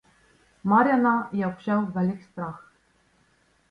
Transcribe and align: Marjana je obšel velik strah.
Marjana 0.63 1.29
je 1.31 1.47
obšel 1.51 1.85
velik 2.01 2.23
strah. 2.33 2.69